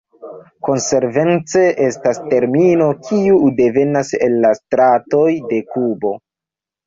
Konsekvence 0.67 1.65
estas 1.87 2.19
termino, 2.31 2.87
kiu 3.09 3.37
devenas 3.61 4.09
el 4.29 4.39
la 4.45 4.53
stratoj 4.61 5.27
de 5.53 5.61
Kubo. 5.75 6.15